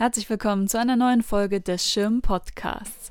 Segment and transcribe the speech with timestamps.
[0.00, 3.10] Herzlich willkommen zu einer neuen Folge des Schirm Podcasts.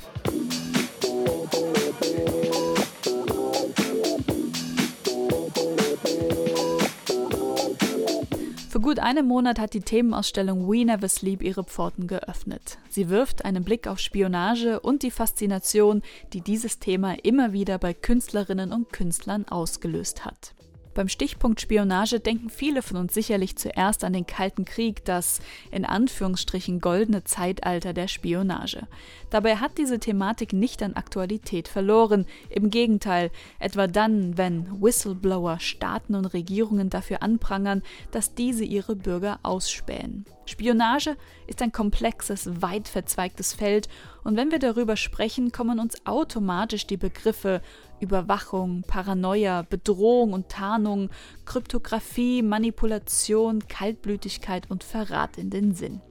[8.69, 12.79] Für gut einen Monat hat die Themenausstellung We Never Sleep ihre Pforten geöffnet.
[12.89, 16.01] Sie wirft einen Blick auf Spionage und die Faszination,
[16.33, 20.55] die dieses Thema immer wieder bei Künstlerinnen und Künstlern ausgelöst hat.
[20.99, 25.39] Beim Stichpunkt Spionage denken viele von uns sicherlich zuerst an den Kalten Krieg, das
[25.71, 28.85] in Anführungsstrichen goldene Zeitalter der Spionage.
[29.29, 32.25] Dabei hat diese Thematik nicht an Aktualität verloren.
[32.49, 39.39] Im Gegenteil, etwa dann, wenn Whistleblower Staaten und Regierungen dafür anprangern, dass diese ihre Bürger
[39.41, 40.25] ausspähen.
[40.49, 41.15] Spionage
[41.47, 43.87] ist ein komplexes, weit verzweigtes Feld
[44.23, 47.61] und wenn wir darüber sprechen, kommen uns automatisch die Begriffe
[47.99, 51.09] Überwachung, Paranoia, Bedrohung und Tarnung,
[51.45, 56.01] Kryptographie, Manipulation, Kaltblütigkeit und Verrat in den Sinn.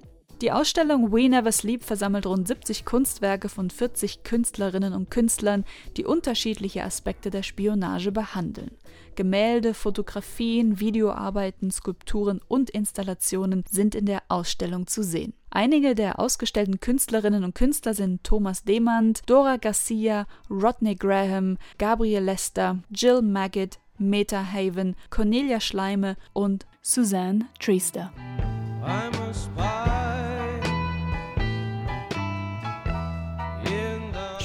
[0.40, 5.64] Die Ausstellung We Never Sleep versammelt rund 70 Kunstwerke von 40 Künstlerinnen und Künstlern,
[5.96, 8.70] die unterschiedliche Aspekte der Spionage behandeln.
[9.16, 15.34] Gemälde, Fotografien, Videoarbeiten, Skulpturen und Installationen sind in der Ausstellung zu sehen.
[15.50, 22.78] Einige der ausgestellten Künstlerinnen und Künstler sind Thomas Demand, Dora Garcia, Rodney Graham, Gabriel Lester,
[22.90, 28.12] Jill Maggot, Meta Haven, Cornelia Schleime und Suzanne Treaster.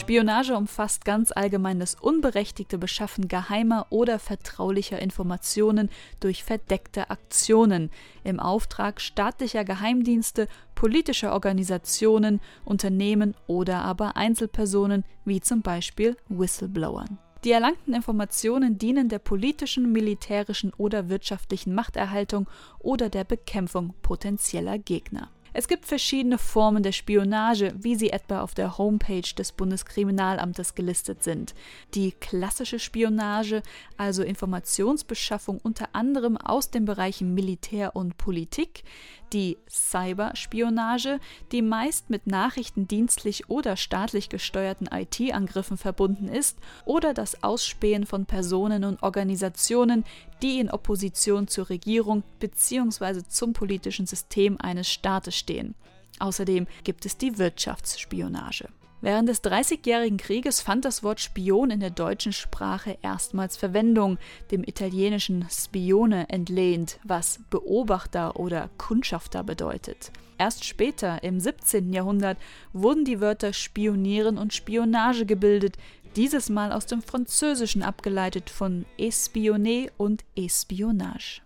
[0.04, 7.90] Spionage umfasst ganz allgemein das unberechtigte Beschaffen geheimer oder vertraulicher Informationen durch verdeckte Aktionen
[8.26, 17.18] im Auftrag staatlicher Geheimdienste, politischer Organisationen, Unternehmen oder aber Einzelpersonen, wie zum Beispiel Whistleblowern.
[17.46, 25.30] Die erlangten Informationen dienen der politischen, militärischen oder wirtschaftlichen Machterhaltung oder der Bekämpfung potenzieller Gegner.
[25.54, 31.24] Es gibt verschiedene Formen der Spionage, wie sie etwa auf der Homepage des Bundeskriminalamtes gelistet
[31.24, 31.54] sind.
[31.94, 33.62] Die klassische Spionage,
[33.96, 38.84] also Informationsbeschaffung unter anderem aus den Bereichen Militär und Politik,
[39.32, 41.20] die Cyberspionage,
[41.52, 48.84] die meist mit nachrichtendienstlich oder staatlich gesteuerten IT-Angriffen verbunden ist, oder das Ausspähen von Personen
[48.84, 50.04] und Organisationen,
[50.44, 53.24] die in Opposition zur Regierung bzw.
[53.28, 55.74] zum politischen System eines Staates stehen.
[56.20, 58.68] Außerdem gibt es die Wirtschaftsspionage.
[59.02, 64.18] Während des Dreißigjährigen Krieges fand das Wort Spion in der deutschen Sprache erstmals Verwendung,
[64.52, 70.12] dem italienischen Spione entlehnt, was Beobachter oder Kundschafter bedeutet.
[70.38, 71.92] Erst später, im 17.
[71.94, 72.38] Jahrhundert,
[72.72, 75.78] wurden die Wörter Spionieren und Spionage gebildet,
[76.16, 81.42] dieses Mal aus dem Französischen abgeleitet von espionner und Espionage.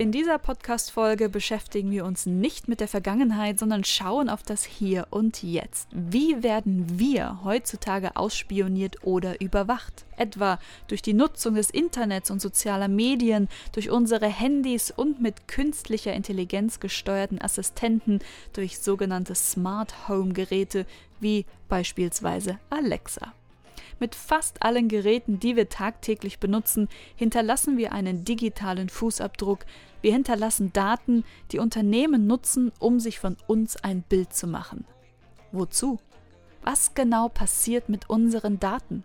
[0.00, 5.06] In dieser Podcast-Folge beschäftigen wir uns nicht mit der Vergangenheit, sondern schauen auf das Hier
[5.10, 5.90] und Jetzt.
[5.92, 10.06] Wie werden wir heutzutage ausspioniert oder überwacht?
[10.16, 10.58] Etwa
[10.88, 16.80] durch die Nutzung des Internets und sozialer Medien, durch unsere Handys und mit künstlicher Intelligenz
[16.80, 18.20] gesteuerten Assistenten,
[18.54, 20.86] durch sogenannte Smart Home Geräte
[21.20, 23.34] wie beispielsweise Alexa.
[24.00, 29.66] Mit fast allen Geräten, die wir tagtäglich benutzen, hinterlassen wir einen digitalen Fußabdruck.
[30.00, 31.22] Wir hinterlassen Daten,
[31.52, 34.86] die Unternehmen nutzen, um sich von uns ein Bild zu machen.
[35.52, 35.98] Wozu?
[36.62, 39.04] Was genau passiert mit unseren Daten?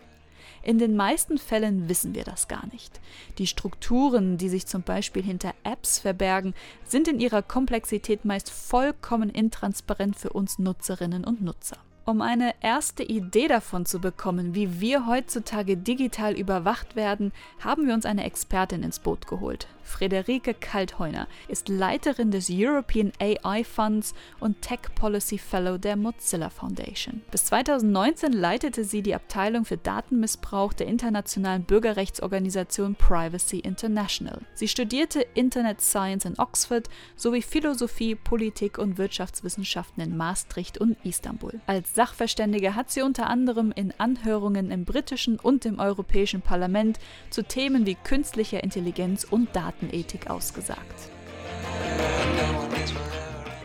[0.63, 3.01] In den meisten Fällen wissen wir das gar nicht.
[3.37, 6.53] Die Strukturen, die sich zum Beispiel hinter Apps verbergen,
[6.85, 11.77] sind in ihrer Komplexität meist vollkommen intransparent für uns Nutzerinnen und Nutzer.
[12.07, 17.95] Um eine erste Idee davon zu bekommen, wie wir heutzutage digital überwacht werden, haben wir
[17.95, 19.67] uns eine Expertin ins Boot geholt.
[19.85, 27.21] Frederike Kaltheuner ist Leiterin des European AI Funds und Tech Policy Fellow der Mozilla Foundation.
[27.31, 34.41] Bis 2019 leitete sie die Abteilung für Datenmissbrauch der internationalen Bürgerrechtsorganisation Privacy International.
[34.55, 41.61] Sie studierte Internet Science in Oxford sowie Philosophie, Politik und Wirtschaftswissenschaften in Maastricht und Istanbul.
[41.67, 46.99] Als Sachverständige hat sie unter anderem in Anhörungen im britischen und im Europäischen Parlament
[47.29, 51.09] zu Themen wie künstlicher Intelligenz und Daten Datenethik ausgesagt.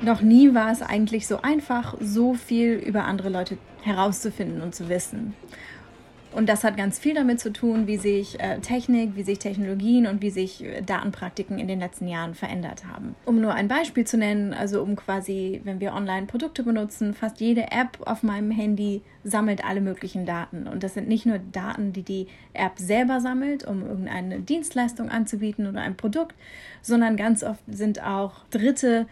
[0.03, 4.89] Noch nie war es eigentlich so einfach, so viel über andere Leute herauszufinden und zu
[4.89, 5.35] wissen.
[6.33, 10.07] Und das hat ganz viel damit zu tun, wie sich äh, Technik, wie sich Technologien
[10.07, 13.17] und wie sich äh, Datenpraktiken in den letzten Jahren verändert haben.
[13.25, 17.41] Um nur ein Beispiel zu nennen, also um quasi, wenn wir online Produkte benutzen, fast
[17.41, 20.69] jede App auf meinem Handy sammelt alle möglichen Daten.
[20.69, 25.67] Und das sind nicht nur Daten, die die App selber sammelt, um irgendeine Dienstleistung anzubieten
[25.67, 26.37] oder ein Produkt,
[26.81, 29.07] sondern ganz oft sind auch Dritte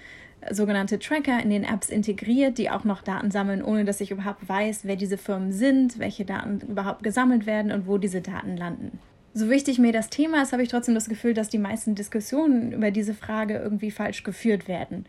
[0.50, 4.48] sogenannte Tracker in den Apps integriert, die auch noch Daten sammeln, ohne dass ich überhaupt
[4.48, 8.98] weiß, wer diese Firmen sind, welche Daten überhaupt gesammelt werden und wo diese Daten landen.
[9.34, 12.72] So wichtig mir das Thema ist, habe ich trotzdem das Gefühl, dass die meisten Diskussionen
[12.72, 15.06] über diese Frage irgendwie falsch geführt werden.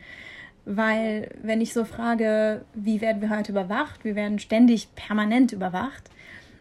[0.65, 6.11] Weil wenn ich so frage, wie werden wir heute überwacht, wir werden ständig permanent überwacht,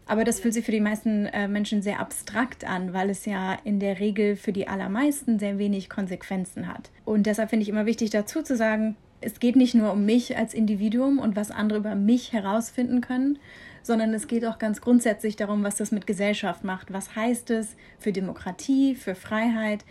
[0.08, 3.58] aber das fühlt sich für die meisten äh, Menschen sehr abstrakt an, weil es ja
[3.64, 6.90] in der Regel für die allermeisten sehr wenig Konsequenzen hat.
[7.04, 10.36] Und deshalb finde ich immer wichtig dazu zu sagen, es geht nicht nur um mich
[10.36, 13.38] als Individuum und was andere über mich herausfinden können,
[13.82, 16.92] sondern es geht auch ganz grundsätzlich darum, was das mit Gesellschaft macht.
[16.92, 19.84] Was heißt es für Demokratie, für Freiheit,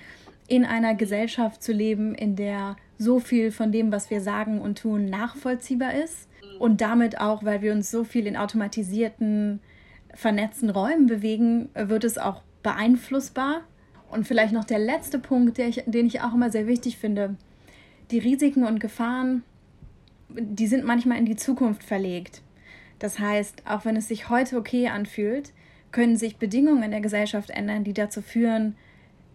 [0.48, 4.80] in einer Gesellschaft zu leben, in der so viel von dem, was wir sagen und
[4.80, 6.28] tun, nachvollziehbar ist
[6.58, 9.60] und damit auch, weil wir uns so viel in automatisierten
[10.18, 13.62] vernetzten Räumen bewegen, wird es auch beeinflussbar.
[14.10, 17.36] Und vielleicht noch der letzte Punkt, ich, den ich auch immer sehr wichtig finde.
[18.10, 19.44] Die Risiken und Gefahren,
[20.30, 22.42] die sind manchmal in die Zukunft verlegt.
[22.98, 25.54] Das heißt, auch wenn es sich heute okay anfühlt,
[25.92, 28.76] können sich Bedingungen in der Gesellschaft ändern, die dazu führen,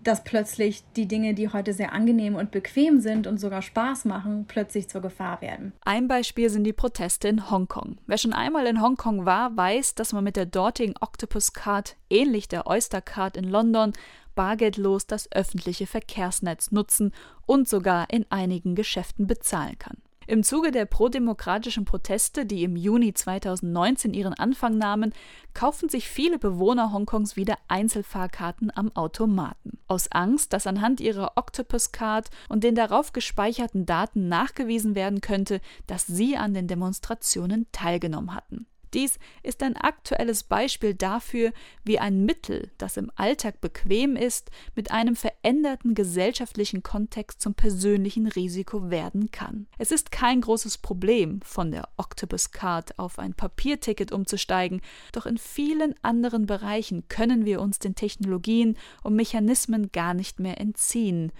[0.04, 4.46] dass plötzlich die Dinge, die heute sehr angenehm und bequem sind und sogar Spaß machen,
[4.46, 5.72] plötzlich zur Gefahr werden.
[5.82, 7.98] Ein Beispiel sind die Proteste in Hongkong.
[8.06, 12.48] Wer schon einmal in Hongkong war, weiß, dass man mit der dortigen Octopus Card, ähnlich
[12.48, 13.92] der Oyster Card in London,
[14.34, 17.12] bargeldlos das öffentliche Verkehrsnetz nutzen
[17.46, 19.98] und sogar in einigen Geschäften bezahlen kann.
[20.32, 25.12] Im Zuge der prodemokratischen Proteste, die im Juni 2019 ihren Anfang nahmen,
[25.52, 29.76] kaufen sich viele Bewohner Hongkongs wieder Einzelfahrkarten am Automaten.
[29.88, 35.60] Aus Angst, dass anhand ihrer Octopus Card und den darauf gespeicherten Daten nachgewiesen werden könnte,
[35.86, 38.66] dass sie an den Demonstrationen teilgenommen hatten.
[38.94, 41.52] Dies ist ein aktuelles Beispiel dafür,
[41.84, 48.26] wie ein Mittel, das im Alltag bequem ist, mit einem veränderten gesellschaftlichen Kontext zum persönlichen
[48.26, 49.66] Risiko werden kann.
[49.78, 55.38] Es ist kein großes Problem, von der Octopus Card auf ein Papierticket umzusteigen, doch in
[55.38, 61.32] vielen anderen Bereichen können wir uns den Technologien und Mechanismen gar nicht mehr entziehen.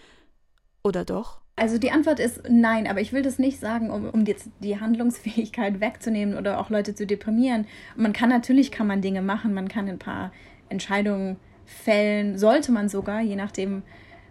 [0.83, 1.42] Oder doch?
[1.55, 4.81] Also die Antwort ist nein, aber ich will das nicht sagen, um, um jetzt die
[4.81, 7.67] Handlungsfähigkeit wegzunehmen oder auch Leute zu deprimieren.
[7.95, 10.33] Man kann natürlich kann man Dinge machen, man kann ein paar
[10.71, 13.83] Entscheidungen fällen, sollte man sogar, je nachdem,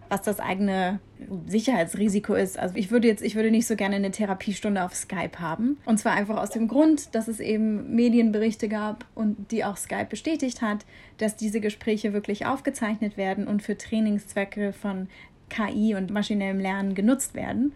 [0.09, 0.99] was das eigene
[1.47, 2.59] Sicherheitsrisiko ist.
[2.59, 5.77] Also ich würde jetzt, ich würde nicht so gerne eine Therapiestunde auf Skype haben.
[5.85, 10.07] Und zwar einfach aus dem Grund, dass es eben Medienberichte gab und die auch Skype
[10.09, 10.85] bestätigt hat,
[11.17, 15.07] dass diese Gespräche wirklich aufgezeichnet werden und für Trainingszwecke von
[15.51, 17.73] KI und maschinellem Lernen genutzt werden.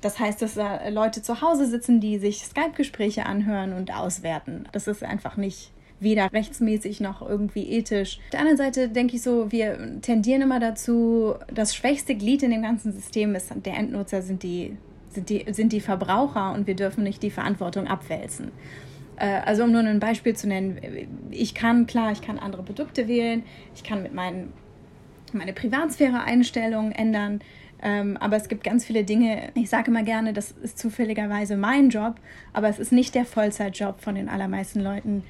[0.00, 4.68] Das heißt, dass da Leute zu Hause sitzen, die sich Skype-Gespräche anhören und auswerten.
[4.72, 5.70] Das ist einfach nicht
[6.00, 8.18] weder rechtsmäßig noch irgendwie ethisch.
[8.18, 12.50] Auf der anderen Seite denke ich so, wir tendieren immer dazu, das schwächste Glied in
[12.50, 14.76] dem ganzen System ist der Endnutzer, sind die,
[15.08, 18.50] sind die, sind die Verbraucher und wir dürfen nicht die Verantwortung abwälzen.
[19.16, 20.78] Äh, also um nur ein Beispiel zu nennen,
[21.30, 23.42] ich kann, klar, ich kann andere Produkte wählen,
[23.74, 24.52] ich kann mit meinen
[25.34, 27.40] meine Privatsphäre-Einstellungen ändern.
[27.82, 29.50] Ähm, aber es gibt ganz viele Dinge.
[29.54, 32.16] Ich sage immer gerne, das ist zufälligerweise mein Job,
[32.52, 35.22] aber es ist nicht der Vollzeitjob von den allermeisten Leuten,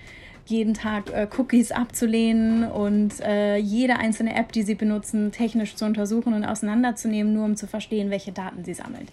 [0.46, 5.84] jeden Tag äh, Cookies abzulehnen und äh, jede einzelne App, die sie benutzen, technisch zu
[5.84, 9.10] untersuchen und auseinanderzunehmen, nur um zu verstehen, welche Daten sie sammelt.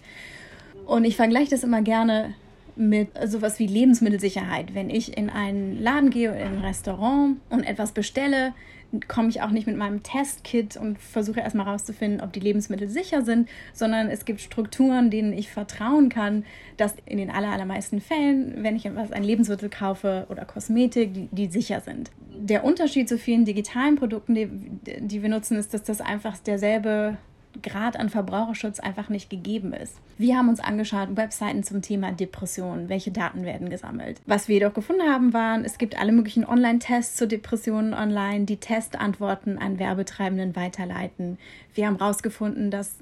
[0.86, 2.34] Und ich vergleiche das immer gerne
[2.76, 4.74] mit sowas wie Lebensmittelsicherheit.
[4.74, 8.52] Wenn ich in einen Laden gehe oder in ein Restaurant und etwas bestelle,
[9.08, 13.22] komme ich auch nicht mit meinem Testkit und versuche erstmal herauszufinden, ob die Lebensmittel sicher
[13.22, 16.44] sind, sondern es gibt Strukturen, denen ich vertrauen kann,
[16.76, 21.46] dass in den allermeisten Fällen, wenn ich etwas, ein Lebensmittel kaufe oder Kosmetik, die, die
[21.46, 22.10] sicher sind.
[22.34, 24.48] Der Unterschied zu vielen digitalen Produkten, die,
[25.00, 27.16] die wir nutzen, ist, dass das einfach derselbe
[27.62, 29.96] Grad an Verbraucherschutz einfach nicht gegeben ist.
[30.18, 34.20] Wir haben uns angeschaut, Webseiten zum Thema Depressionen, welche Daten werden gesammelt.
[34.26, 38.58] Was wir jedoch gefunden haben, waren, es gibt alle möglichen Online-Tests zu Depressionen online, die
[38.58, 41.38] Testantworten an Werbetreibenden weiterleiten.
[41.74, 42.96] Wir haben herausgefunden, dass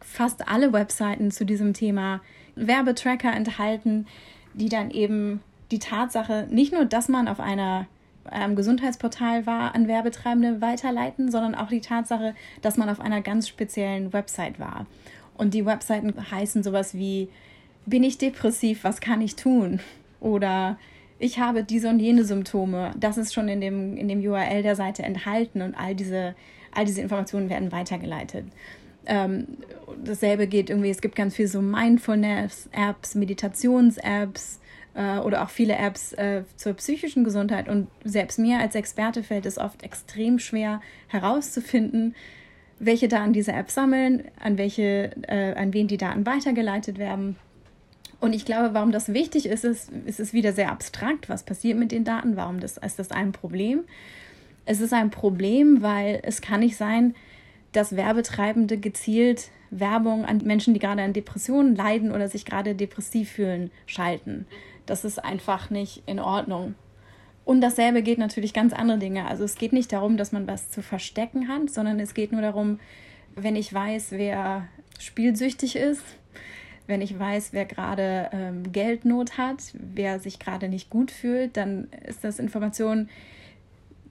[0.00, 2.20] fast alle Webseiten zu diesem Thema
[2.56, 4.06] Werbetracker enthalten,
[4.54, 7.86] die dann eben die Tatsache, nicht nur, dass man auf einer
[8.32, 13.48] ähm, Gesundheitsportal war, an Werbetreibende weiterleiten, sondern auch die Tatsache, dass man auf einer ganz
[13.48, 14.86] speziellen Website war.
[15.36, 17.28] Und die Webseiten heißen sowas wie,
[17.84, 19.80] bin ich depressiv, was kann ich tun?
[20.20, 20.78] Oder
[21.18, 22.90] ich habe diese und jene Symptome.
[22.98, 26.34] Das ist schon in dem, in dem URL der Seite enthalten und all diese,
[26.72, 28.46] all diese Informationen werden weitergeleitet.
[29.06, 29.46] Ähm,
[30.04, 34.60] dasselbe geht irgendwie, es gibt ganz viele so Mindfulness-Apps, Meditations-Apps
[34.96, 37.68] äh, oder auch viele Apps äh, zur psychischen Gesundheit.
[37.68, 42.14] Und selbst mir als Experte fällt es oft extrem schwer herauszufinden,
[42.78, 47.36] welche Daten diese Apps sammeln, an, welche, äh, an wen die Daten weitergeleitet werden.
[48.18, 51.78] Und ich glaube, warum das wichtig ist, ist, ist es wieder sehr abstrakt, was passiert
[51.78, 53.84] mit den Daten, warum das, ist das ein Problem?
[54.64, 57.14] Es ist ein Problem, weil es kann nicht sein,
[57.72, 63.32] dass Werbetreibende gezielt Werbung an Menschen, die gerade an Depressionen leiden oder sich gerade depressiv
[63.32, 64.46] fühlen, schalten.
[64.86, 66.74] Das ist einfach nicht in Ordnung.
[67.44, 69.26] Und dasselbe geht natürlich ganz andere Dinge.
[69.26, 72.42] Also es geht nicht darum, dass man was zu verstecken hat, sondern es geht nur
[72.42, 72.80] darum,
[73.36, 74.66] wenn ich weiß, wer
[74.98, 76.02] spielsüchtig ist,
[76.86, 81.88] wenn ich weiß, wer gerade ähm, Geldnot hat, wer sich gerade nicht gut fühlt, dann
[82.06, 83.08] ist das Information,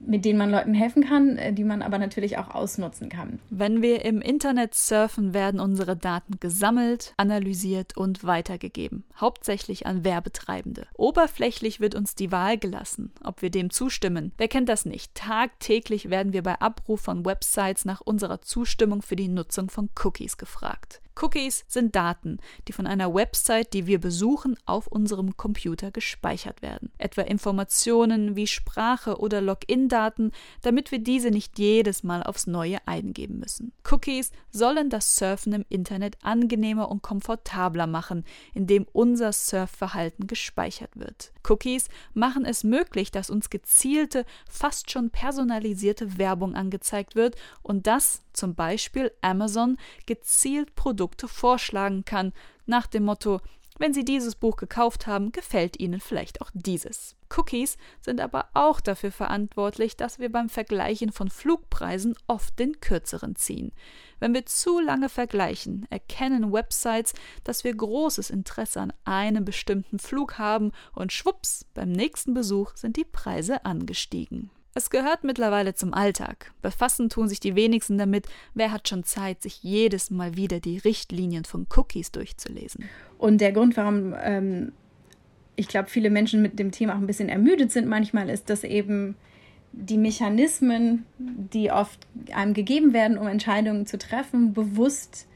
[0.00, 3.38] mit denen man Leuten helfen kann, äh, die man aber natürlich auch ausnutzen kann.
[3.50, 10.86] Wenn wir im Internet surfen, werden unsere Daten gesammelt, analysiert und weitergegeben, hauptsächlich an Werbetreibende.
[10.94, 14.32] Oberflächlich wird uns die Wahl gelassen, ob wir dem zustimmen.
[14.38, 15.14] Wer kennt das nicht?
[15.14, 20.36] Tagtäglich werden wir bei Abruf von Websites nach unserer Zustimmung für die Nutzung von Cookies
[20.36, 21.00] gefragt.
[21.20, 26.92] Cookies sind Daten, die von einer Website, die wir besuchen, auf unserem Computer gespeichert werden.
[26.98, 33.38] Etwa Informationen wie Sprache oder Login-Daten, damit wir diese nicht jedes Mal aufs Neue eingeben
[33.38, 33.72] müssen.
[33.90, 41.32] Cookies sollen das Surfen im Internet angenehmer und komfortabler machen, indem unser Surfverhalten gespeichert wird.
[41.48, 48.22] Cookies machen es möglich, dass uns gezielte, fast schon personalisierte Werbung angezeigt wird und das
[48.32, 52.32] zum Beispiel Amazon gezielt Produkte vorschlagen kann,
[52.66, 53.40] nach dem Motto,
[53.78, 57.14] wenn Sie dieses Buch gekauft haben, gefällt Ihnen vielleicht auch dieses.
[57.36, 63.36] Cookies sind aber auch dafür verantwortlich, dass wir beim Vergleichen von Flugpreisen oft den kürzeren
[63.36, 63.72] ziehen.
[64.18, 67.12] Wenn wir zu lange vergleichen, erkennen Websites,
[67.44, 72.96] dass wir großes Interesse an einem bestimmten Flug haben und schwupps, beim nächsten Besuch sind
[72.96, 74.50] die Preise angestiegen.
[74.76, 76.52] Es gehört mittlerweile zum Alltag.
[76.60, 78.26] Befassen tun sich die wenigsten damit.
[78.52, 82.84] Wer hat schon Zeit, sich jedes Mal wieder die Richtlinien von Cookies durchzulesen?
[83.16, 84.72] Und der Grund, warum ähm,
[85.56, 88.64] ich glaube, viele Menschen mit dem Thema auch ein bisschen ermüdet sind manchmal, ist, dass
[88.64, 89.16] eben
[89.72, 95.26] die Mechanismen, die oft einem gegeben werden, um Entscheidungen zu treffen, bewusst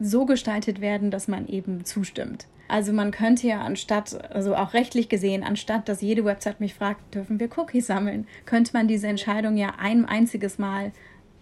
[0.00, 2.46] so gestaltet werden, dass man eben zustimmt.
[2.68, 7.14] Also man könnte ja anstatt, also auch rechtlich gesehen, anstatt dass jede Website mich fragt,
[7.14, 10.92] dürfen wir Cookies sammeln, könnte man diese Entscheidung ja ein einziges Mal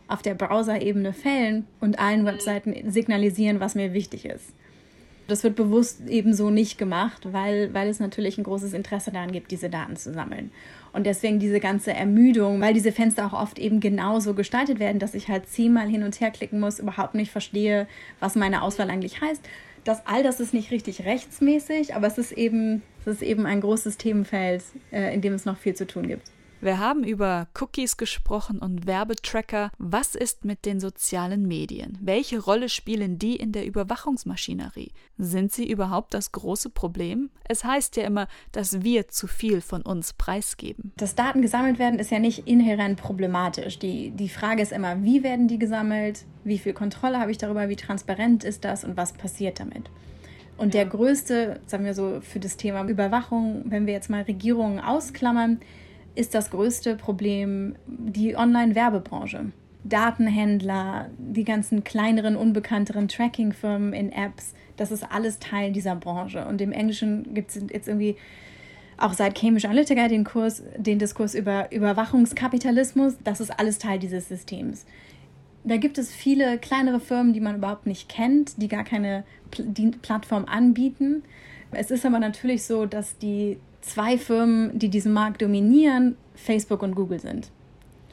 [0.08, 4.52] auf der Browser-Ebene fällen und allen Webseiten signalisieren, was mir wichtig ist.
[5.28, 9.52] Das wird bewusst ebenso nicht gemacht, weil, weil es natürlich ein großes Interesse daran gibt,
[9.52, 10.50] diese Daten zu sammeln.
[10.92, 15.14] Und deswegen diese ganze Ermüdung, weil diese Fenster auch oft eben genauso gestaltet werden, dass
[15.14, 17.86] ich halt zehnmal hin und her klicken muss, überhaupt nicht verstehe,
[18.20, 19.48] was meine Auswahl eigentlich heißt
[19.84, 23.60] das all das ist nicht richtig rechtsmäßig, aber es ist eben, es ist eben ein
[23.60, 24.62] großes Themenfeld,
[24.92, 26.30] äh, in dem es noch viel zu tun gibt.
[26.62, 29.72] Wir haben über Cookies gesprochen und Werbetracker.
[29.78, 31.98] Was ist mit den sozialen Medien?
[32.00, 34.92] Welche Rolle spielen die in der Überwachungsmaschinerie?
[35.18, 37.30] Sind sie überhaupt das große Problem?
[37.48, 40.92] Es heißt ja immer, dass wir zu viel von uns preisgeben.
[40.98, 43.80] Dass Daten gesammelt werden, ist ja nicht inhärent problematisch.
[43.80, 46.26] Die, die Frage ist immer, wie werden die gesammelt?
[46.44, 47.68] Wie viel Kontrolle habe ich darüber?
[47.70, 48.84] Wie transparent ist das?
[48.84, 49.90] Und was passiert damit?
[50.58, 54.78] Und der größte, sagen wir so, für das Thema Überwachung, wenn wir jetzt mal Regierungen
[54.78, 55.58] ausklammern,
[56.14, 59.52] ist das größte Problem die Online-Werbebranche.
[59.84, 66.46] Datenhändler, die ganzen kleineren, unbekannteren Tracking-Firmen in Apps, das ist alles Teil dieser Branche.
[66.46, 68.16] Und im Englischen gibt es jetzt irgendwie
[68.96, 74.28] auch seit Cambridge Analytica den Kurs, den Diskurs über Überwachungskapitalismus, das ist alles Teil dieses
[74.28, 74.86] Systems.
[75.64, 79.24] Da gibt es viele kleinere Firmen, die man überhaupt nicht kennt, die gar keine
[80.02, 81.22] Plattform anbieten.
[81.72, 86.94] Es ist aber natürlich so, dass die zwei Firmen, die diesen Markt dominieren, Facebook und
[86.94, 87.50] Google sind.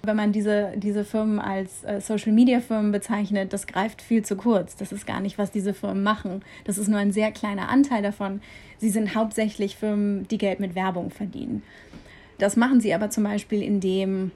[0.03, 4.75] Wenn man diese, diese Firmen als äh, Social-Media-Firmen bezeichnet, das greift viel zu kurz.
[4.75, 6.41] Das ist gar nicht, was diese Firmen machen.
[6.63, 8.41] Das ist nur ein sehr kleiner Anteil davon.
[8.77, 11.63] Sie sind hauptsächlich Firmen, die Geld mit Werbung verdienen.
[12.38, 14.31] Das machen sie aber zum Beispiel, indem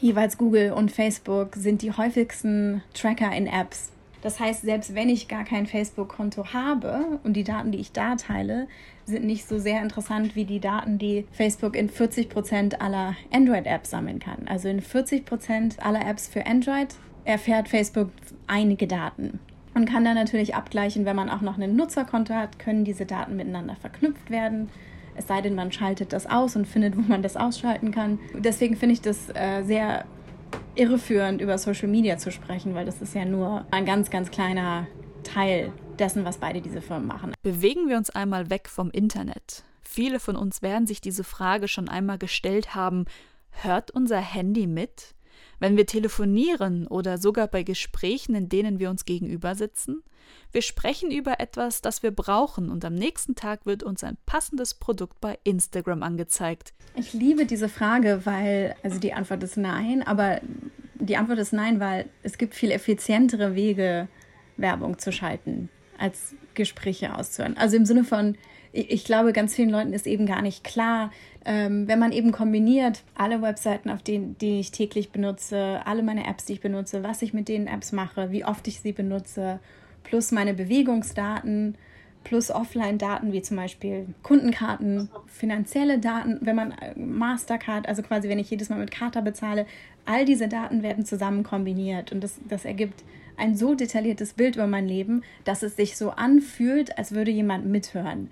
[0.00, 3.90] jeweils Google und Facebook sind die häufigsten Tracker in Apps.
[4.22, 8.16] Das heißt, selbst wenn ich gar kein Facebook-Konto habe und die Daten, die ich da
[8.16, 8.68] teile,
[9.08, 13.90] sind nicht so sehr interessant wie die Daten, die Facebook in 40 Prozent aller Android-Apps
[13.90, 14.46] sammeln kann.
[14.46, 18.10] Also in 40 Prozent aller Apps für Android erfährt Facebook
[18.46, 19.40] einige Daten
[19.74, 23.36] und kann dann natürlich abgleichen, wenn man auch noch ein Nutzerkonto hat, können diese Daten
[23.36, 24.68] miteinander verknüpft werden.
[25.16, 28.18] Es sei denn, man schaltet das aus und findet, wo man das ausschalten kann.
[28.34, 30.04] Deswegen finde ich das äh, sehr
[30.74, 34.86] irreführend, über Social Media zu sprechen, weil das ist ja nur ein ganz, ganz kleiner
[35.28, 37.34] Teil dessen, was beide diese Firmen machen.
[37.42, 39.64] Bewegen wir uns einmal weg vom Internet.
[39.82, 43.06] Viele von uns werden sich diese Frage schon einmal gestellt haben,
[43.50, 45.14] hört unser Handy mit?
[45.60, 50.02] Wenn wir telefonieren oder sogar bei Gesprächen, in denen wir uns gegenüber sitzen?
[50.52, 54.74] Wir sprechen über etwas, das wir brauchen und am nächsten Tag wird uns ein passendes
[54.74, 56.74] Produkt bei Instagram angezeigt.
[56.94, 60.40] Ich liebe diese Frage, weil, also die Antwort ist nein, aber
[60.94, 64.08] die Antwort ist nein, weil es gibt viel effizientere Wege,
[64.58, 67.56] Werbung zu schalten, als Gespräche auszuhören.
[67.56, 68.36] Also im Sinne von,
[68.72, 71.10] ich glaube, ganz vielen Leuten ist eben gar nicht klar,
[71.44, 76.26] ähm, wenn man eben kombiniert, alle Webseiten, auf denen die ich täglich benutze, alle meine
[76.26, 79.58] Apps, die ich benutze, was ich mit den Apps mache, wie oft ich sie benutze,
[80.04, 81.76] plus meine Bewegungsdaten,
[82.24, 88.38] plus Offline-Daten wie zum Beispiel Kundenkarten, finanzielle Daten, wenn man äh, Mastercard, also quasi wenn
[88.38, 89.66] ich jedes Mal mit Karte bezahle,
[90.04, 93.02] all diese Daten werden zusammen kombiniert und das, das ergibt
[93.38, 97.66] ein so detailliertes Bild über mein Leben, dass es sich so anfühlt, als würde jemand
[97.66, 98.30] mithören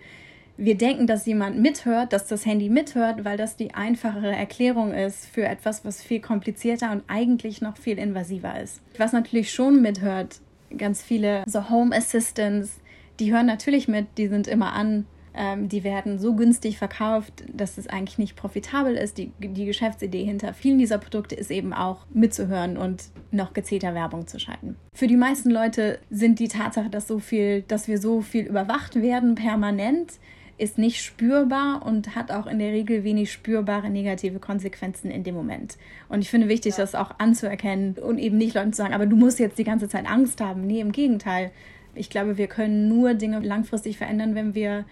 [0.59, 5.27] wir denken, dass jemand mithört, dass das Handy mithört, weil das die einfachere Erklärung ist
[5.27, 8.81] für etwas, was viel komplizierter und eigentlich noch viel invasiver ist.
[8.97, 10.41] Was natürlich schon mithört,
[10.77, 12.81] ganz viele so Home Assistants,
[13.21, 15.07] die hören natürlich mit, die sind immer an,
[15.37, 19.19] ähm, die werden so günstig verkauft, dass es eigentlich nicht profitabel ist.
[19.19, 24.27] Die, die Geschäftsidee hinter vielen dieser Produkte ist eben auch mitzuhören und noch gezielter Werbung
[24.27, 24.77] zu schalten.
[24.95, 28.97] Für die meisten Leute sind die Tatsache, dass so viel, dass wir so viel überwacht
[28.97, 30.15] werden permanent,
[30.59, 35.35] ist nicht spürbar und hat auch in der Regel wenig spürbare negative Konsequenzen in dem
[35.35, 35.77] Moment.
[36.09, 36.79] Und ich finde wichtig, ja.
[36.79, 39.89] das auch anzuerkennen und eben nicht Leuten zu sagen, aber du musst jetzt die ganze
[39.89, 40.67] Zeit Angst haben.
[40.67, 41.51] Nee, im Gegenteil.
[41.95, 44.87] Ich glaube, wir können nur Dinge langfristig verändern, wenn wir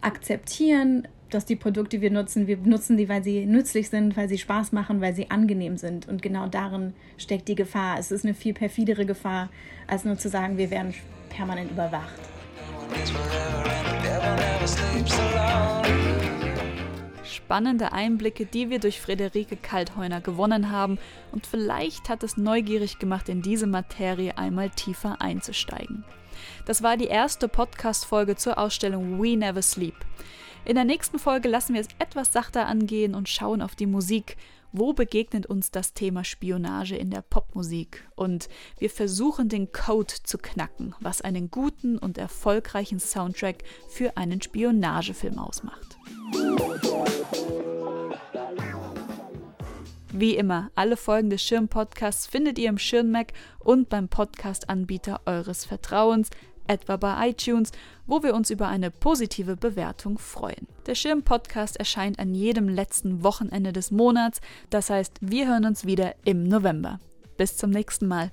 [0.00, 4.28] akzeptieren, dass die Produkte, die wir nutzen, wir nutzen die, weil sie nützlich sind, weil
[4.28, 6.08] sie Spaß machen, weil sie angenehm sind.
[6.08, 7.98] Und genau darin steckt die Gefahr.
[7.98, 9.48] Es ist eine viel perfidere Gefahr,
[9.86, 10.92] als nur zu sagen, wir werden
[11.28, 12.18] permanent überwacht.
[17.24, 20.98] Spannende Einblicke, die wir durch Friederike Kaltheuner gewonnen haben
[21.32, 26.04] und vielleicht hat es neugierig gemacht, in diese Materie einmal tiefer einzusteigen.
[26.66, 29.94] Das war die erste Podcast-Folge zur Ausstellung We Never Sleep.
[30.64, 34.36] In der nächsten Folge lassen wir es etwas sachter angehen und schauen auf die Musik
[34.72, 38.08] wo begegnet uns das Thema Spionage in der Popmusik?
[38.14, 44.40] Und wir versuchen den Code zu knacken, was einen guten und erfolgreichen Soundtrack für einen
[44.40, 45.98] Spionagefilm ausmacht.
[50.20, 56.28] Wie immer, alle Folgen des Schirm-Podcasts findet ihr im Schirm-Mac und beim Podcast-Anbieter eures Vertrauens
[56.66, 57.72] etwa bei iTunes,
[58.06, 60.68] wo wir uns über eine positive Bewertung freuen.
[60.84, 66.14] Der Schirm-Podcast erscheint an jedem letzten Wochenende des Monats, das heißt, wir hören uns wieder
[66.26, 67.00] im November.
[67.38, 68.30] Bis zum nächsten Mal.